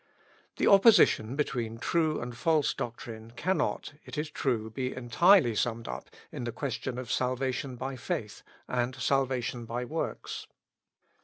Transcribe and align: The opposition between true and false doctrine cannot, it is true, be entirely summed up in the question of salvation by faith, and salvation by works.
The 0.57 0.65
opposition 0.65 1.35
between 1.35 1.77
true 1.77 2.19
and 2.19 2.35
false 2.35 2.73
doctrine 2.73 3.33
cannot, 3.35 3.93
it 4.03 4.17
is 4.17 4.31
true, 4.31 4.71
be 4.71 4.95
entirely 4.95 5.53
summed 5.53 5.87
up 5.87 6.09
in 6.31 6.43
the 6.43 6.51
question 6.51 6.97
of 6.97 7.11
salvation 7.11 7.75
by 7.75 7.95
faith, 7.97 8.41
and 8.67 8.95
salvation 8.95 9.65
by 9.65 9.85
works. 9.85 10.47